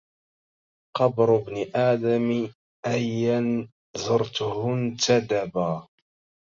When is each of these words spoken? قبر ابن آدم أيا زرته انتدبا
قبر 0.97 1.29
ابن 1.41 1.55
آدم 1.89 2.29
أيا 2.93 3.39
زرته 4.03 4.53
انتدبا 4.73 5.71